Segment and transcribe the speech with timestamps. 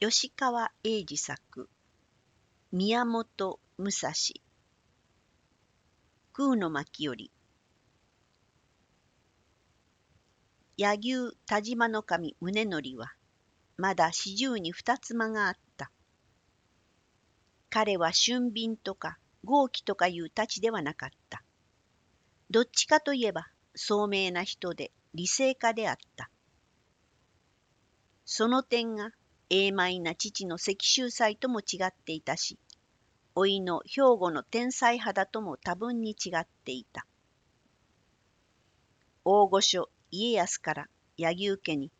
[0.00, 1.70] 吉川英治作
[2.72, 4.12] 宮本武蔵。
[6.32, 7.30] 空の巻より。
[10.76, 13.12] 柳生田島の神宗則は
[13.76, 15.92] まだ四十に二つ間があった。
[17.70, 21.44] 彼は俊敏とか豪気とかいう太刀ではなかった。
[22.50, 26.30] どっちかといえば聡明な人で理性家であった。
[28.24, 29.12] その点が
[29.50, 32.58] 永邁な父の石州祭とも違っていたし、
[33.36, 37.06] 老いの兵庫の天才肌とも多分に違っていた。
[39.24, 41.90] 大御所家康から柳生家に、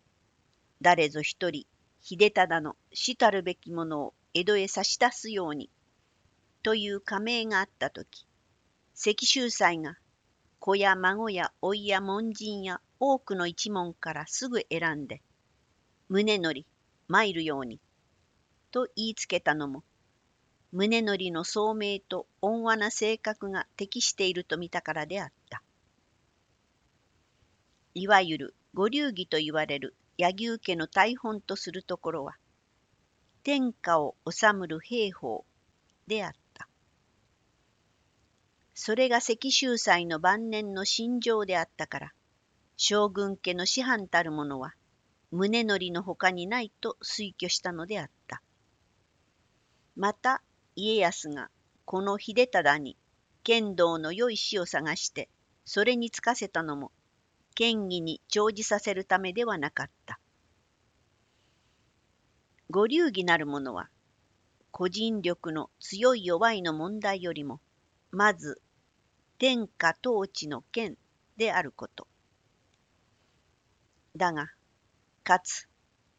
[0.81, 1.67] 誰ぞ一人
[2.01, 5.71] 秀忠の死たるべきものを江戸へ差し出すように、
[6.63, 8.27] という加盟があったとき、
[8.95, 9.97] 石州祭が
[10.61, 15.23] 子や孫や甥や門人や多くの一門からすぐ選んで、
[16.09, 16.65] 宗則、
[17.09, 17.81] 参るように、
[18.71, 19.85] と言いつけたのも、
[20.73, 25.63] 宗則の聡明と温和な性格が適していると見たからであった。
[27.95, 32.37] いわゆる五流儀と言われる柳生家の大本とするところは、
[33.45, 35.45] 天下を治むる兵法
[36.07, 36.69] であった。
[38.75, 42.13] それが石州祭の晩年の心情であったから、
[42.77, 44.75] 将軍家の師範たる者は、
[45.35, 48.41] 宗則のほかにないと推挙したのであった。
[49.97, 50.45] また
[50.77, 51.51] 家康が
[51.85, 52.97] この秀忠に
[53.43, 55.29] 剣道の良い死を探して
[55.65, 56.93] それにつかせたのも
[57.57, 60.21] 権威に長じさせるためではなかった。
[62.71, 63.89] ご流儀なる者は
[64.71, 67.61] 個人力の強い弱いの問題よりも
[68.13, 68.63] まず
[69.39, 70.97] 天下統治の権
[71.37, 72.07] であること。
[74.15, 74.54] だが
[75.27, 75.69] 勝つ、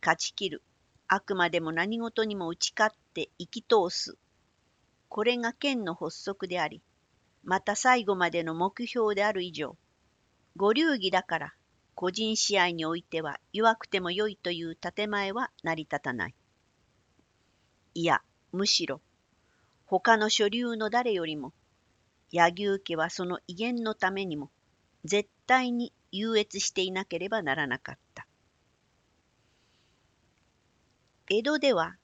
[0.01, 0.63] 勝ち切る、
[1.07, 4.17] あくまでも何事にも打ち勝って生き通す。
[5.09, 6.81] これが剣の発足であり、
[7.43, 9.77] また最後までの目標である以上、
[10.55, 11.53] ご流儀だから
[11.93, 16.35] 個人試合においては弱くても良いという建前は成り立たない。
[17.93, 18.21] いや、
[18.51, 19.01] むしろ、
[19.85, 21.53] 他の所流の誰よりも、
[22.31, 24.49] 柳生家はその威厳のためにも、
[25.03, 28.24] 絶対に優越していなければならなかった。
[31.27, 31.95] 江戸では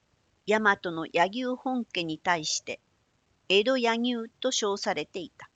[0.48, 2.80] 大和の柳生本家に対して
[3.50, 5.48] 江戸柳生と称されていた。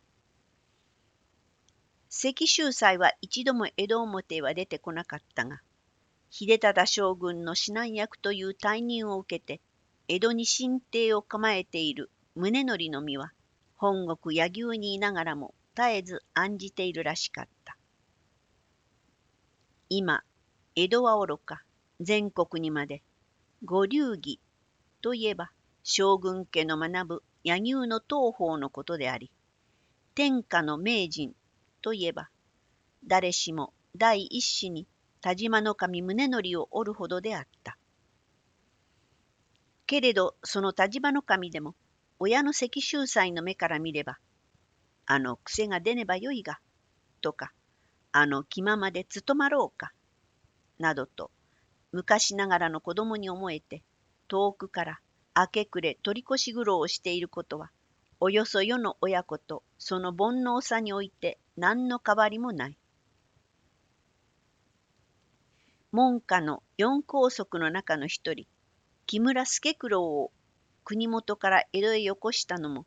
[2.09, 5.61] 関州祭は一度も江戸表へは出てこなかったが、
[6.29, 9.61] 秀忠将軍の指南役という退任を受けて、
[10.07, 13.31] 江戸に神帝を構えている宗則の実は、
[13.77, 17.77] 本国柳生にいながらも絶えず案じているらしかった。
[19.89, 20.23] 今、
[20.75, 21.63] 江戸はおろか、
[21.99, 23.01] 全国にまで
[23.65, 24.39] 五流儀
[25.01, 25.51] といえば
[25.83, 29.31] 将軍家の学ぶ柳生の東方のことであり、
[30.13, 31.33] 天下の名人
[31.81, 32.29] といえば、
[33.05, 34.87] 誰しも第一子に
[35.21, 37.77] 田島の神宗則をおるほどであった。
[39.87, 41.75] けれどその田島の神でも
[42.17, 44.19] 親の石州祭の目から見れば、
[45.07, 46.59] あの癖が出ねばよいが、
[47.21, 47.51] とか、
[48.11, 49.91] あの気ままで務まろうか、
[50.79, 51.31] などと
[51.95, 53.81] 昔ながらの子供に思えて、
[54.27, 54.99] 遠くから
[55.33, 57.71] 明け暮れ取り越し苦労をしていることは、
[58.19, 62.77] およそ世の親子とその煩悩さにおいて何の変わりもない。
[65.93, 68.45] 門下の四皇族の中の一人、
[69.05, 70.33] 木村助九郎を
[70.83, 72.85] 国元から江戸へよこしたのも、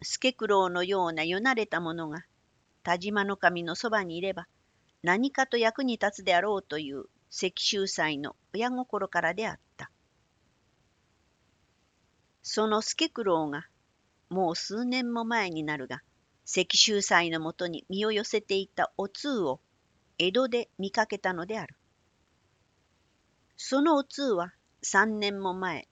[0.00, 2.24] 助九郎のようなよなれた者が
[2.84, 4.46] 田島の神のそばにいれば
[5.02, 7.06] 何かと役に立つであろうという
[7.36, 9.90] 石州祭の親心からであった。
[12.44, 13.66] その助九郎が
[14.28, 16.04] もう数年も前になるが
[16.46, 19.60] 石州祭のもとに身を寄せていたお通を
[20.16, 21.74] 江戸で見かけたのである。
[23.56, 25.88] そのお通は三年も前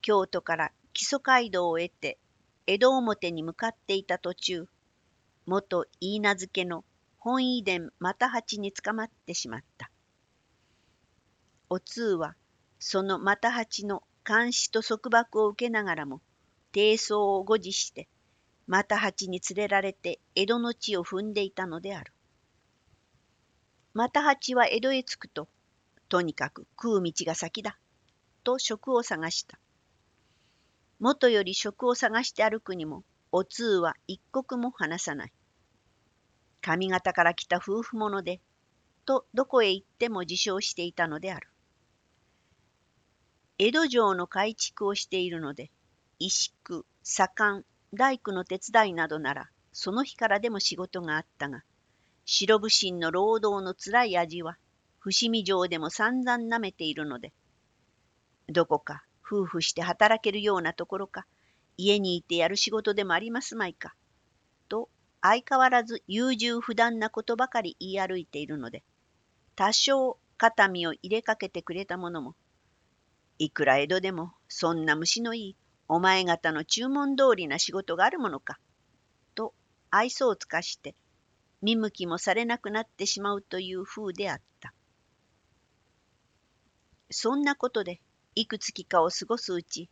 [0.00, 2.18] 京都から木曽街道を得て
[2.66, 4.66] 江戸表に向かっていた途中
[5.44, 6.82] 元言い名付けの
[7.18, 9.91] 本意伝又八に捕まってしまった。
[11.74, 12.34] お通は
[12.78, 16.20] その又八の監視と束縛を受けながらも
[16.70, 18.10] 低層を誤示して
[18.66, 22.12] 又八に連れられて江戸の地を踏んでいたのである。
[23.94, 25.48] 又八は江戸へ着くと
[26.10, 27.78] とにかく食う道が先だ
[28.44, 29.58] と職を探した。
[30.98, 35.32] もとより職を探して歩くにもお通は一刻も離さない。
[36.60, 38.42] 上方から来た夫婦者で
[39.06, 41.48] とどこへ行っても自称していたのである。
[43.64, 45.70] 江戸城の改築をしているので、
[46.18, 47.64] 石工、左官、
[47.94, 51.62] 大工の手伝いなどなら、その日からでも仕事があったが、
[52.24, 54.58] 白武神の労働のつらい味は、
[54.98, 57.32] 伏見城でも散々なめているので、
[58.48, 61.24] どこか夫婦して働けるようなところか、
[61.76, 63.94] 家にいてやる仕事でもありますまいか、
[64.68, 64.88] と
[65.20, 68.82] 相変わらず優柔不断なことばかり言い歩いているので、
[69.54, 72.34] 多少肩身を入れかけてくれたものも、
[73.44, 75.56] いくら江戸でもそんな虫のいい
[75.88, 78.60] お前方の注文通りな仕事があるものか、
[79.34, 79.52] と
[79.90, 80.94] 愛想を尽かして
[81.60, 84.72] 見向きもされなくなってしまうという風であった。
[87.10, 88.00] そんなことで
[88.36, 89.90] いくつきかを過ごすうち、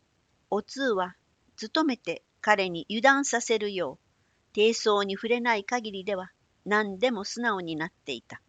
[0.48, 1.16] お通は
[1.60, 4.06] 努めて彼に油断させるよう、
[4.52, 6.30] 低層に触れない限りでは
[6.64, 8.40] 何でも素直になっていた。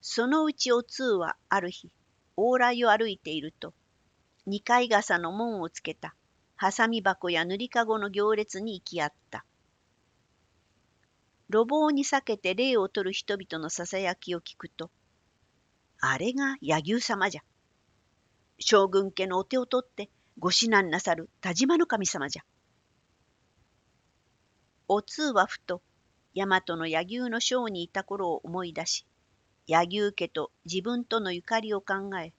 [0.00, 1.90] そのうちお通はある日、
[2.36, 3.74] 往来を歩いていると、
[4.46, 6.14] 二階傘の門をつけた、
[6.56, 9.44] はさみ箱や塗りかごの行列に行き合った。
[11.50, 14.90] 路傍に避けて礼を取る人々のささやきを聞くと、
[16.00, 17.42] あれが柳生様じゃ。
[18.58, 22.42] 将軍家のお手を取ってご指南なさる田島の神様じゃ。
[24.88, 25.80] お通はふと
[26.34, 29.06] 大和の柳生の将にいた頃を思い出し、
[29.66, 32.32] 柳生家と自分とのゆかりを考え、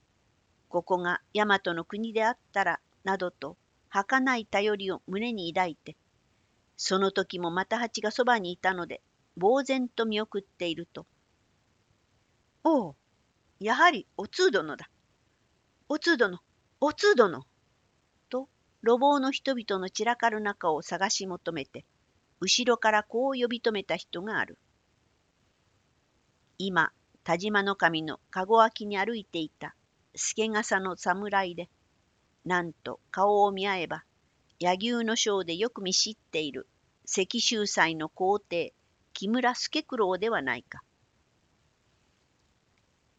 [0.70, 3.58] ここが大和の国であったら、などと
[3.90, 5.96] 儚い頼りを胸に抱いて、
[6.78, 9.02] その時も又八がそばにいたので、
[9.40, 11.08] 呆然と見送っていると、
[12.64, 12.96] おお、
[13.60, 14.90] やはりお通殿だ。
[15.88, 16.40] お通殿、
[16.82, 17.46] お通殿。
[18.30, 18.50] と、
[18.84, 21.86] 路傍の人々の散らかる中を探し求めて、
[22.40, 24.58] 後ろからこう呼び止めた人がある。
[26.58, 26.92] 今、
[27.26, 29.76] 田島の神の籠脇に歩いていた
[30.16, 31.72] 助笠の侍で、
[32.46, 34.04] なんと顔を見合えば、
[34.60, 36.68] 柳生の章でよく見知っている
[37.04, 38.76] 石州祭の皇帝
[39.14, 40.84] 木村助九郎ではないか。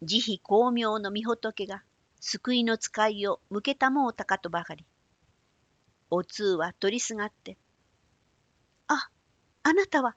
[0.03, 1.83] 慈悲巧妙の御仏が
[2.21, 4.87] 救いの使いを向けたもうたかとばかり。
[6.11, 7.59] お通は取りすがって、
[8.87, 9.11] あ、
[9.65, 10.15] あなたは、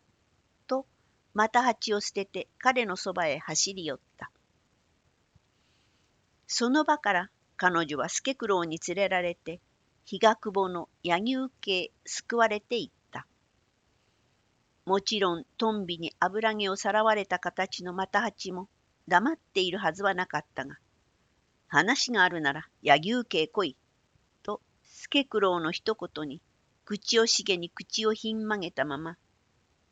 [1.33, 4.31] また鉢を捨てて彼のそばへ走り寄った。
[6.47, 9.59] その場から彼女は助九郎に連れられて、
[10.05, 13.27] 日が久保の柳生家へ救われていった。
[14.85, 18.69] もちろん、トンビに油毛をさらわれた形の又八も
[19.07, 20.77] 黙っているはずはなかったが、
[21.67, 23.77] 話があるなら柳生家へ来い、
[24.41, 26.41] と助九郎の一言に、
[26.85, 29.17] 口をしげに口をひん曲げたまま、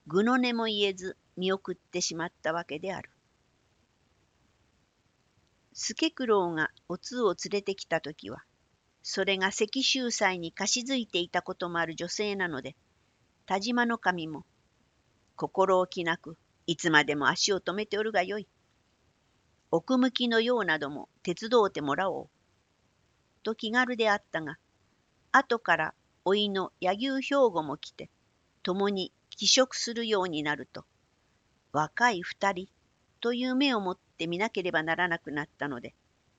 [0.07, 3.09] ぐの音も言えず見送ってしまったわけである。
[5.73, 8.43] 助九郎がお通を連れてきた時は、
[9.03, 12.75] それが石州祭に貸し付いていたこともある女性なので、
[13.45, 14.45] 田島の神も、
[15.35, 18.47] 心置きなく、いつまでも足を止めておるがよい。
[19.69, 22.29] 奥向きのようなども手伝うてもらおう。
[23.43, 24.57] と気軽であったが、
[25.31, 25.93] 後から
[26.25, 28.09] 老いの柳生兵庫も来て、
[28.63, 30.85] 共に帰職するようになると、
[31.77, 32.67] 若い二人
[33.21, 35.93] という目を持って見なければならなくなったので、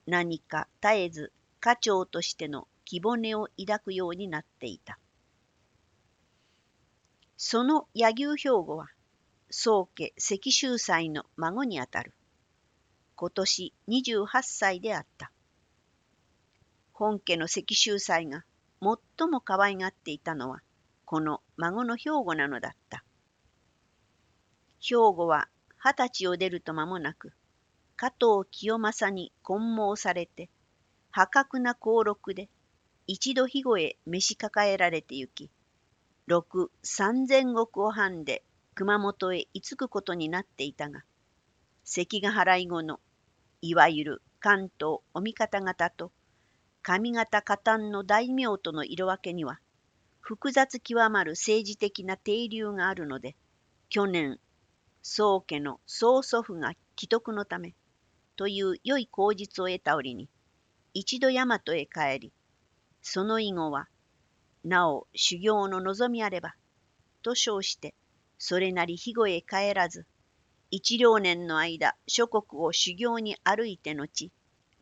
[0.05, 4.99] 何か絶えず家長としての気骨を抱くようになっていた。
[7.37, 8.89] その柳生兵庫は、
[9.49, 12.13] 宗家石州祭の孫にあたる。
[13.15, 15.31] 今年28歳であった。
[16.93, 18.45] 本家の石州祭が
[18.83, 20.63] 最も可愛がっていたのは、
[21.05, 23.05] この孫の兵庫なのだった。
[24.89, 27.35] 兵庫は二十歳を出ると間もなく、
[27.95, 30.49] 加藤清正に混毛されて、
[31.11, 32.49] 破格な俸禄で、
[33.07, 35.51] 一度肥後へ召し抱えられて行き、
[36.27, 38.43] 六三千石を半で
[38.75, 41.05] 熊本へ居つくことになっていたが、
[41.85, 42.99] 関ヶ原以後の、
[43.61, 46.13] いわゆる関東お味方方と、
[46.83, 49.61] 上方加担の大名との色分けには、
[50.21, 53.37] 複雑極まる政治的な定流があるので、
[53.91, 54.39] 去年、
[55.09, 57.75] 宗家の曽祖父が既得のため、
[58.37, 60.29] という良い口実を得た折に、
[60.93, 62.33] 一度大和へ帰り、
[63.01, 63.89] その以後は、
[64.65, 66.55] なお修行の望みあれば、
[67.23, 67.95] と称して、
[68.37, 70.07] それなり肥後へ帰らず、
[70.71, 74.31] 一両年の間諸国を修行に歩いて後、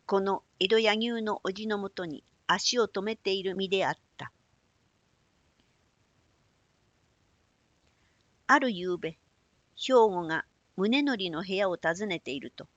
[0.05, 4.33] この江戸柳生の叔父のもとに足を止めている身であった。
[8.47, 9.17] ある夕べ、
[9.77, 12.67] 兵庫が宗則の部屋を訪ねていると、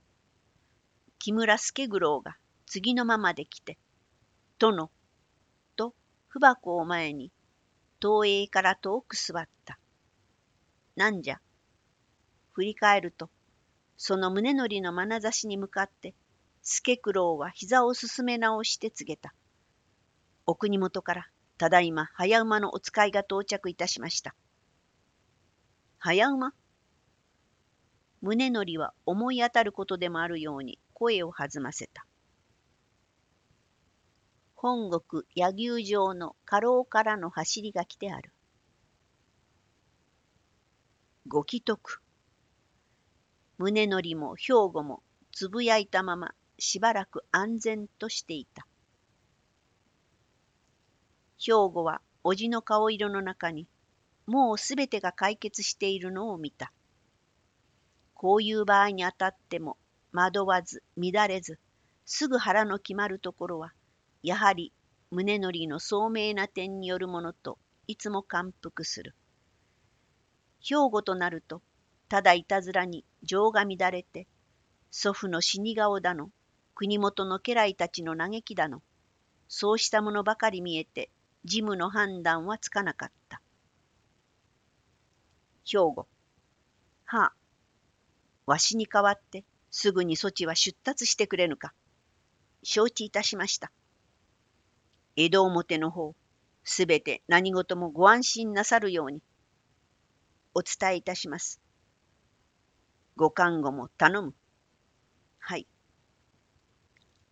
[1.19, 3.78] 木村助九郎が次のままで来て、
[4.59, 4.90] 殿、
[5.76, 5.95] と
[6.28, 7.33] 不箱を前に、
[8.00, 9.78] 東映から遠く座った。
[10.95, 11.40] なんじゃ。
[12.52, 13.30] 振り返ると、
[13.97, 16.14] その胸のりの眼差しに向かって、
[16.62, 19.35] 助九郎は膝を進め直して告げた。
[20.47, 24.35] お国元から、ただいま早馬のお使いが到着いたしました。
[25.99, 26.54] 早馬
[28.23, 32.07] 胸のりは思い当たることでもあるように声を弾ませた。
[34.55, 38.31] 本国柳生城の家老からの走りが来てある。
[41.27, 42.03] ご既得。
[43.57, 48.67] 胸のりも兵庫もつぶやいたまましばらく安全としていた。
[51.39, 53.67] 兵庫はおじの顔色の中に
[54.27, 56.71] もうすべてが解決しているのを見た。
[58.21, 59.79] こういう場合にあたっても
[60.12, 61.59] 惑わず乱れず
[62.05, 63.73] すぐ腹の決まるところは
[64.23, 64.75] やはり
[65.11, 69.15] 宗則の聡明な点によるものといつも感服する。
[70.61, 71.62] 兵庫となると
[72.11, 74.27] ただいたずらに情が乱れて
[74.91, 76.29] 祖父の死に顔だの
[76.75, 78.83] 国元の家来たちの嘆きだの
[79.49, 81.09] そうしたものばかり見えて
[81.47, 83.41] 事務の判断はつかなかった。
[85.65, 86.07] 兵庫
[87.07, 87.39] はあ
[88.50, 91.73] わしに代わってすぐにそちは出立してくれぬか。
[92.64, 93.71] 承知いたしました。
[95.14, 96.16] 江戸表の方、
[96.64, 99.23] すべて何事もご安心なさるように、
[100.52, 101.61] お伝えいたします。
[103.14, 104.35] ご看護も頼む。
[105.38, 105.69] はい。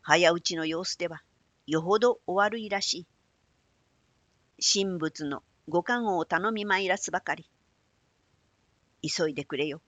[0.03, 1.21] 早打ちの様子では、
[1.67, 3.07] よほどお悪いらしい。
[4.63, 7.51] 神仏のご看護を頼みまいらすばかり。
[9.03, 9.83] 急いでくれよ。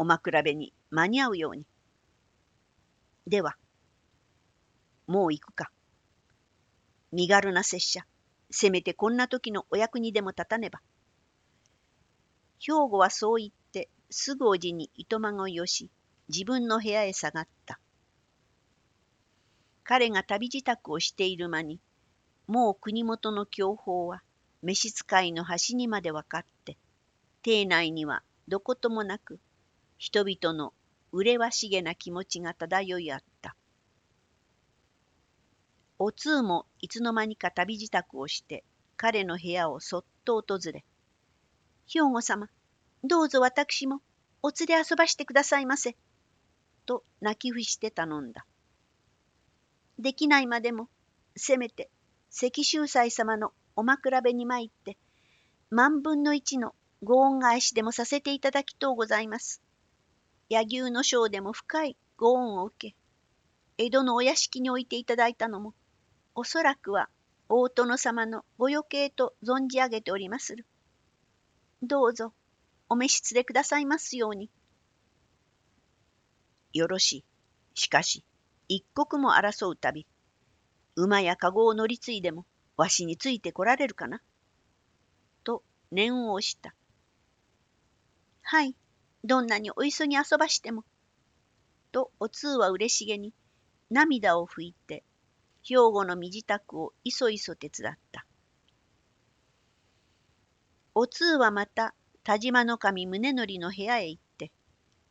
[0.00, 1.66] お枕べに間に合うように。
[3.26, 3.56] では、
[5.06, 5.70] もう行くか。
[7.12, 8.06] 身軽な拙者、
[8.50, 10.80] せめてこんな時のお役にでも立たねば。
[12.58, 15.90] 兵庫はそう言って、すぐおじに糸まごいをし、
[16.30, 17.78] 自分の部屋へ下がった。
[19.84, 21.78] 彼が旅支度をしている間に、
[22.46, 24.22] もう国元の享保は
[24.62, 26.78] 召使いの端にまで分かって、
[27.42, 29.38] 邸内にはどこともなく
[30.00, 30.72] 人々の
[31.12, 33.54] 麗しげな気持ちが漂いあった。
[35.98, 38.64] お通もいつの間にか旅支度をして
[38.96, 40.86] 彼の部屋をそっと訪れ、
[41.86, 42.48] 兵庫様、
[43.04, 44.00] どうぞ私も
[44.42, 45.94] お連れ遊ばしてくださいませ。
[46.86, 48.46] と泣き伏して頼んだ。
[49.98, 50.88] できないまでも、
[51.36, 51.90] せめて
[52.30, 54.96] 関秀斎様のお枕辺に参って、
[55.68, 59.60] 万分の一のご恩返しでもさせていただきとうございます。
[60.50, 62.96] 柳生の章でも深いご恩を受け、
[63.78, 65.74] 江戸のお屋敷に置いていただいたのも、
[66.34, 67.08] おそらくは
[67.48, 70.66] 大殿様のご余計と存じ上げておりまする。
[71.82, 72.34] どうぞ、
[72.88, 74.50] お召し連れくださいますように。
[76.72, 77.24] よろしい。
[77.74, 78.24] しかし、
[78.66, 80.04] 一刻も争うたび、
[80.96, 82.44] 馬や籠を乗り継いでも、
[82.76, 84.20] わしについてこられるかな？
[85.44, 86.74] と念を押した。
[88.42, 88.74] はい、
[89.24, 90.84] どんなにお急ぎ遊ばしても。
[91.92, 93.34] とお通はうれしげに
[93.90, 95.02] 涙を拭いて
[95.62, 98.26] 兵庫の身支度をいそいそ手伝った。
[100.94, 104.52] お通はまた田島の神宗則の部屋へ行って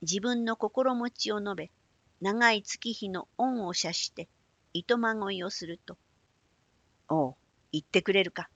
[0.02, 1.72] 自分の心持ちを述べ
[2.22, 4.28] 長い月日の恩を謝して
[4.74, 5.98] 糸まごいをすると
[7.10, 7.36] 「おう
[7.72, 8.50] 言ってくれるか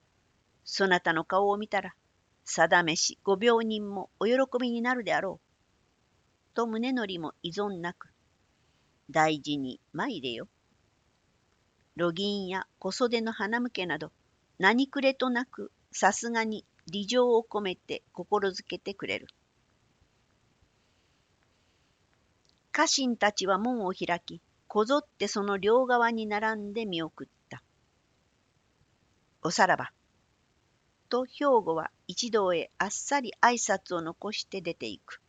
[0.66, 1.96] そなたの顔を見たら
[2.46, 6.56] 定めしご病人もお喜びになるであろう。
[6.56, 8.10] と宗則も依存なく、
[9.10, 10.48] 大事に参れよ。
[11.96, 14.12] 路銀や小袖の花向けなど、
[14.60, 19.28] 何くれとなくさすがに利情を込めて心づけてくれる。
[22.72, 27.62] 家臣たちは門を開き、こぞってその両側に並んで見送った。
[29.44, 29.92] おさらば。
[31.14, 35.22] と兵庫は一同へあっさり挨拶を残して出ていく。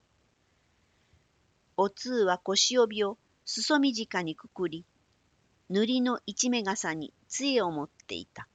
[1.77, 4.87] お通は腰帯を裾短にくくり、
[5.69, 8.49] 塗りの一目傘に杖を持っていた。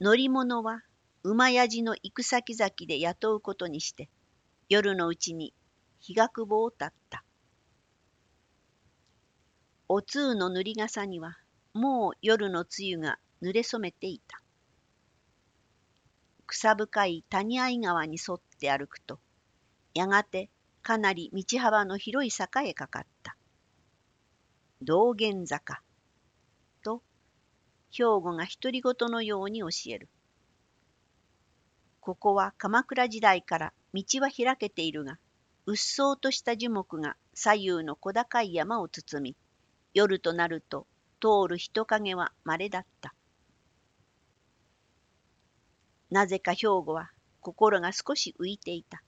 [0.00, 0.82] 乗り物は
[1.22, 4.08] 馬やじの行く先々で雇うことにして、
[4.68, 5.54] 夜のうちに
[6.00, 7.22] 日が久保を立った。
[9.86, 11.38] お通の塗り傘には
[11.72, 14.39] もう夜の露が濡れ染めていた。
[16.50, 19.20] 草深い谷合川に沿って歩くと、
[19.94, 20.50] やがて
[20.82, 23.36] かなり道幅の広い坂へかかった。
[24.82, 25.80] 道玄坂。
[26.82, 27.02] と、
[27.92, 30.08] 兵庫が独り言のように教える。
[32.00, 35.18] ここは鎌倉時代から道は開けているが、
[35.66, 39.36] うっそうとした樹木が左右の小高い山を包み、
[39.94, 40.88] 夜となると
[41.20, 43.14] 通る人影は稀だった。
[46.10, 49.02] なぜか兵庫は心が少し浮いていた。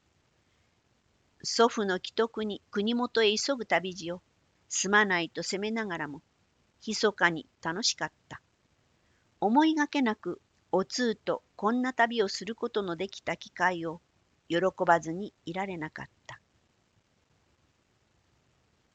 [1.42, 4.22] 祖父の既得に国元へ急ぐ旅路を
[4.68, 6.22] すまないと責めながらも、
[6.86, 8.40] 密かに楽しかった。
[9.40, 10.40] 思いがけなく
[10.70, 14.00] お通とこんな旅をすることのできた機会を
[14.48, 16.40] 喜ばずにいられなかった。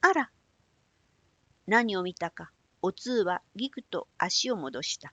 [0.00, 0.30] あら
[1.66, 2.50] 何を見たか
[2.80, 5.12] お通はぎくと足を戻した。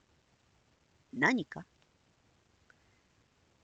[1.12, 1.66] 何か？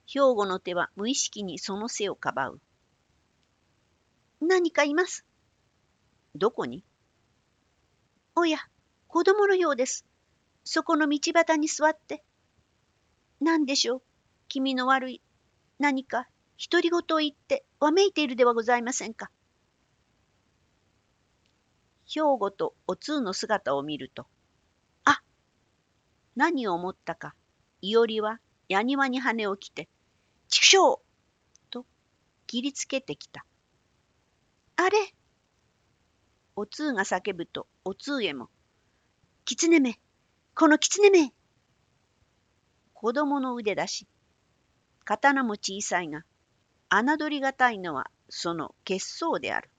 [0.06, 2.60] 兵庫の手は無意識にその背をかばう。
[4.40, 5.24] 何かいます？
[6.34, 6.84] どこに？
[8.34, 8.58] おや、
[9.08, 10.06] 子供のようです。
[10.64, 12.24] そこの道端に座って。
[13.40, 14.02] 何でしょう、
[14.48, 15.22] 気味の悪い、
[15.78, 16.28] 何か
[16.70, 19.30] 独り言を言ってわめいているではございませんか。
[22.06, 24.26] 兵庫とお通の姿を見ると、
[25.04, 25.22] あ
[26.36, 27.34] 何を思ったか、
[27.80, 28.38] いおりは
[28.68, 29.88] 矢庭に羽を着て、
[30.48, 31.02] 畜生
[31.70, 31.86] と
[32.46, 33.44] 切りつけてきた。
[34.76, 34.98] あれ？
[36.56, 38.50] お通が叫ぶと、お通へも、
[39.44, 39.98] 狐め、
[40.54, 41.32] この狐め
[42.94, 44.06] 子供の腕だし、
[45.04, 46.24] 刀も小さいが、
[46.90, 49.70] 侮りがたいのはその血相である。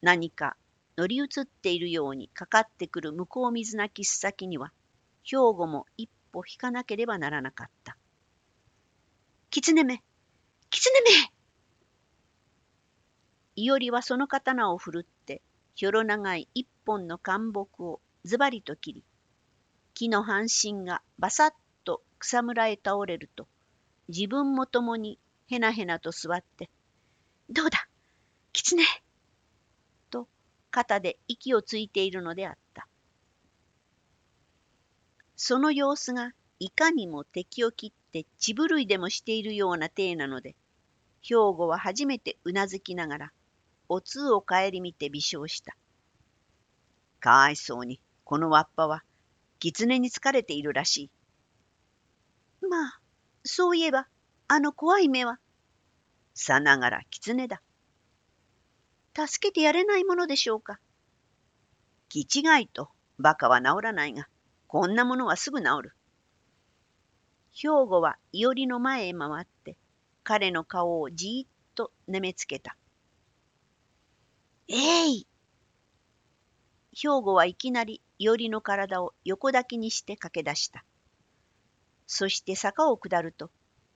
[0.00, 0.56] 何か
[0.96, 4.72] 乗り移っているようにかかってくる向こう水なきす先には、
[5.24, 7.96] 兵庫も一歩引かなければならなかった。
[9.50, 10.04] 狐め
[10.70, 11.32] 狐め
[13.56, 15.42] いおりはその刀を振るって、
[15.74, 19.04] ひょろ長い一本の干木をズバリと切り、
[19.94, 21.50] 木の半身がバサッ
[21.84, 23.48] と草むらへ倒れると、
[24.08, 25.18] 自分も共に
[25.50, 26.70] へなへなと座って、
[27.50, 27.88] どうだ
[28.52, 28.84] 狐？
[30.10, 30.28] と
[30.70, 32.87] 肩で息をついているのであった。
[35.40, 40.56] その様子がいかにも敵を切って血震いでもしているような体なので、
[41.22, 43.32] 兵庫は初めてうなずきながら、
[43.88, 45.76] お通を顧みて微笑した。
[47.20, 49.04] かわいそうに、このわっぱは、
[49.60, 51.04] 狐に疲れているらし
[52.60, 52.66] い。
[52.66, 53.00] まあ、
[53.44, 54.08] そういえば、
[54.48, 55.38] あの怖い目は。
[56.34, 57.62] さながら狐だ。
[59.14, 60.80] 助けてやれないものでしょうか。
[62.08, 64.26] 気違いと、馬鹿は治らないが、
[64.68, 65.92] こんなものはすぐ治る。
[67.52, 69.78] 兵庫はいおりの前へ回って、
[70.22, 72.76] 彼の顔をじーっとねめつけた。
[74.68, 75.26] えい
[76.94, 80.84] 兵庫はいきなりいおりの体を横抱きにして駆け出した。
[82.06, 83.50] そして坂を下ると、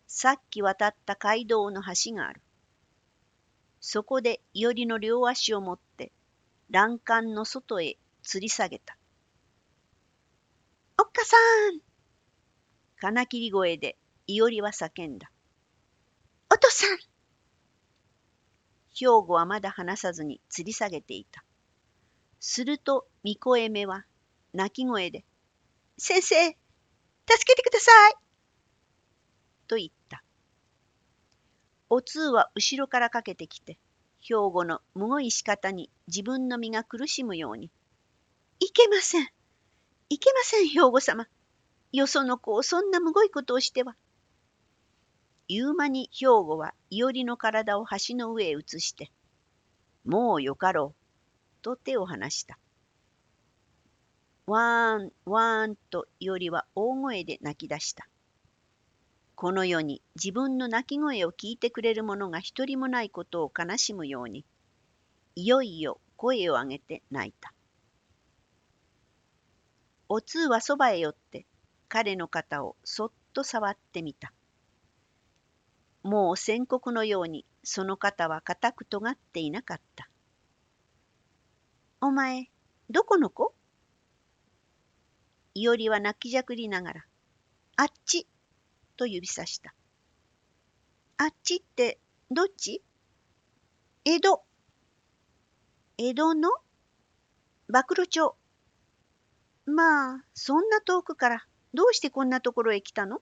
[0.06, 2.40] さっき渡った街道の橋がある。
[3.80, 6.12] そこでいおりの両足を持って、
[6.70, 8.96] 欄干の外へ吊り下げた。
[11.02, 11.36] おっかさ
[11.74, 11.80] ん
[13.00, 15.32] 金切り声でいおりは叫んだ。
[16.48, 16.96] お父さん
[18.94, 21.42] 兵庫はまだ話さずに吊り下げていた。
[22.38, 24.06] すると、巫女えめは、
[24.52, 25.24] 泣き声で、
[25.98, 26.56] 先生、助
[27.48, 28.14] けてください
[29.66, 30.22] と言った。
[31.90, 33.76] お通は後ろからかけてきて、
[34.20, 37.72] 兵庫のむごい仕方に自分の身が苦しむように、
[38.60, 39.28] いけません。
[40.12, 41.26] いけません、兵庫様。
[41.90, 43.96] よその子をそんなむごいことをしては。
[45.48, 49.10] 言う間に兵庫はいおりの体を橋の上へ移して、
[50.04, 52.58] もうよかろう、と手を離した。
[54.44, 58.06] わーん、わーんといおりは大声で泣き出した。
[59.34, 64.44] この世に自分の泣き声を聞いてくれる者が一人もないことを悲しむように、
[65.36, 67.54] いよいよ声を上げて泣いた。
[70.14, 71.46] お通はそばへ寄って
[71.88, 74.34] 彼の肩をそっと触ってみた。
[76.02, 80.10] もう宣告のようにその肩は固く尖っていなかった。
[82.02, 82.50] お前、
[82.90, 83.54] どこの子？
[85.54, 87.04] いおりは泣きじゃくりながら、
[87.76, 88.26] あっち
[88.98, 89.72] と指さした。
[91.16, 91.98] あっちって
[92.30, 92.82] どっち？
[94.04, 94.42] 江戸。
[95.96, 96.50] 江戸の？
[97.70, 98.36] 暴露町。
[99.64, 103.20] まあ、そんな遠くからどうしてこんなところへ来たの？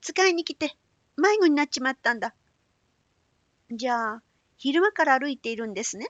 [0.00, 0.74] 使いに来て
[1.16, 2.34] 迷子になっちまったんだ。
[3.70, 4.22] じゃあ、
[4.56, 6.08] 昼間から歩いているんですね？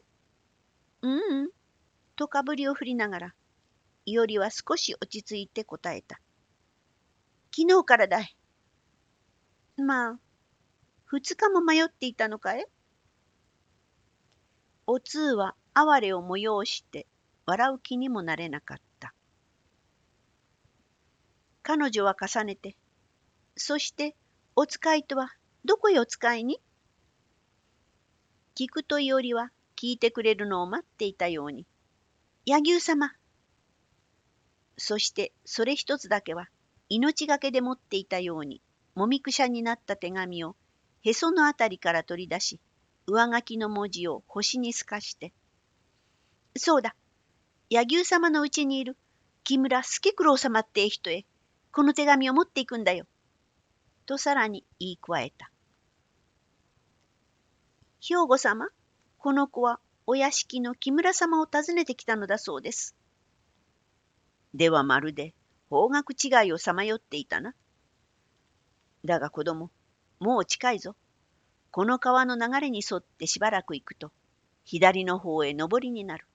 [1.03, 1.51] ううん。
[2.17, 3.35] とかぶりを振りながら、
[4.07, 6.21] いおりは少し落ち着いて答えた。
[7.55, 8.37] 昨日からだい。
[9.77, 10.19] まあ、
[11.07, 12.67] 二日も迷っていたのかい？
[14.87, 17.07] お通は哀れを催して
[17.47, 18.92] 笑う気にもなれなかった。
[21.63, 22.77] 彼女は重ねて、
[23.57, 24.17] そして
[24.57, 25.33] お使いとは
[25.65, 26.61] どこへお使いに？
[28.57, 31.67] 聞くといおりは聞いてくれるのを待っていたように、
[32.45, 33.13] 柳生様。
[34.77, 36.49] そしてそれ一つだけは
[36.89, 38.61] 命がけで持っていたように、
[38.95, 40.57] もみくしゃになった手紙を
[41.03, 42.61] へそのあたりから取り出し、
[43.07, 45.33] 上書きの文字を星に透かして、
[46.57, 46.97] そうだ、
[47.71, 48.97] 柳生様のうちにいる
[49.45, 51.25] 木村助九郎様って人へ、
[51.73, 53.07] この手紙を持っていくんだよ。
[54.05, 55.51] とさらに言い加えた。
[58.01, 58.69] 兵庫様、
[59.19, 62.95] この子はお屋敷の木村様を訪ねてきたのだそうです。
[64.53, 65.35] ではまるで
[65.71, 67.55] 方角違いをさまよっていたな。
[69.05, 69.71] だが子供、
[70.21, 70.95] もう近いぞ。
[71.71, 74.13] この川の流れに沿ってしばらく行くと、
[74.65, 76.27] 左の方へ上りになる。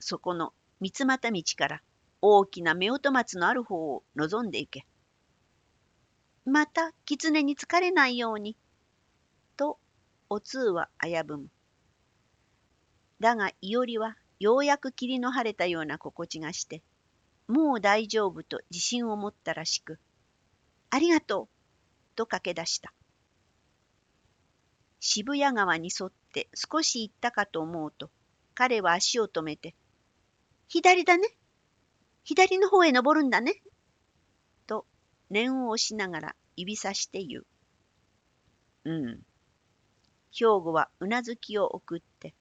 [0.00, 1.82] そこの三股道から
[2.26, 4.86] 大きな夫婦松のある方を望んでいけ。
[6.46, 8.56] また狐に疲れないように。
[9.58, 9.78] と、
[10.30, 11.48] お通は危ぶむ。
[13.20, 16.82] だが、いおりはようやく霧の晴れたような心地がして、
[17.46, 19.98] もう大丈夫と自信を持ったらしく、
[20.88, 21.48] ありがとう
[22.16, 22.94] と駆け出した。
[24.98, 28.08] 渋谷川に沿って少し行ったかと思うと、
[28.54, 29.74] 彼は足を止めて、
[30.68, 31.28] 左だね。
[32.24, 33.62] 左の方へ登るんだね。
[34.66, 34.86] と
[35.30, 37.46] 念を押しながら指さして言う。
[38.84, 39.20] うん。
[40.32, 42.34] 兵庫はうなずきを送って、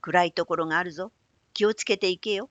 [0.00, 1.12] 暗いところがあるぞ。
[1.54, 2.50] 気をつけていけよ。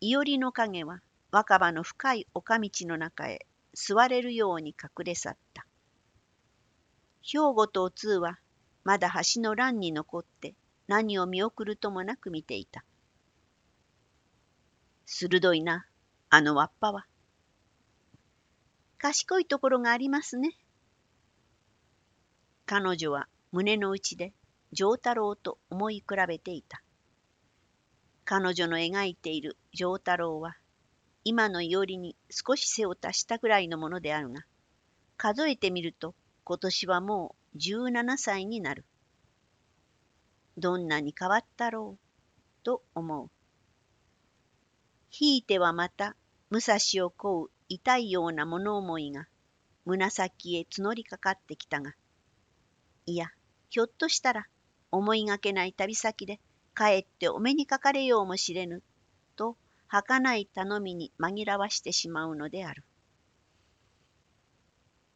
[0.00, 5.66] いおりの影は若葉の深い丘道の中へ座れるように隠れ去った。
[7.22, 8.38] 兵庫とお通は
[8.84, 10.54] まだ橋の欄に残って
[10.86, 12.84] 何を見送るともなく見ていた。
[15.06, 15.86] 鋭いな、
[16.30, 17.06] あのわっぱは。
[18.98, 20.58] 賢いところがありますね。
[22.66, 24.32] 彼女は胸の内で
[24.72, 26.82] 丈太郎と思い比べていた。
[28.24, 30.56] 彼女の描いている丈太郎は、
[31.22, 34.44] 今のいおりに少し背を足したぐらいのものであるが、
[35.16, 38.84] 数えてみると今年はもう17歳になる。
[40.58, 43.35] どんなに変わったろう、と思う。
[45.10, 46.16] ひいてはまた、
[46.50, 49.26] 武蔵を乞う痛いような物思いが、
[49.84, 51.94] 胸先へ募りかかってきたが、
[53.06, 53.30] いや、
[53.70, 54.46] ひょっとしたら、
[54.90, 56.40] 思いがけない旅先で、
[56.74, 58.82] かえってお目にかかれようもしれぬ、
[59.36, 59.56] と
[59.88, 62.84] 儚い頼みに紛らわしてしまうのである。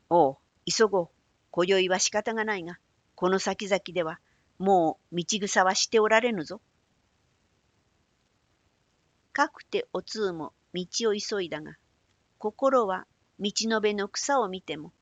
[0.08, 1.08] おう、急ごう。
[1.50, 2.78] 今宵は仕方がないが、
[3.14, 4.20] この先々では、
[4.58, 6.60] もう道草はしておられぬぞ。
[9.40, 11.78] かくてお通も道を急いだが、
[12.36, 13.06] 心は
[13.38, 14.92] 道の辺の草を見ても、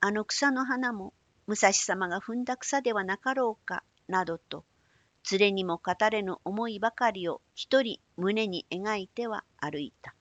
[0.00, 1.14] あの草の花も
[1.46, 4.66] 武蔵様が踏んだ草ではなかろうか、などと、
[5.30, 10.14] 連れにも語れぬ思いばかりを一人胸に描いては歩いた。